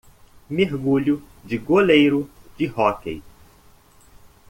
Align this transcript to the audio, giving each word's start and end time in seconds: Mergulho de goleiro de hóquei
Mergulho 0.49 1.21
de 1.45 1.59
goleiro 1.59 2.27
de 2.57 2.65
hóquei 2.65 3.21